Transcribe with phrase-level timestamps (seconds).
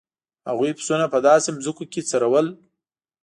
[0.49, 2.47] هغوی پسونه په داسې ځمکو کې څرول.